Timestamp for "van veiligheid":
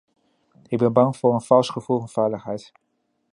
1.99-2.71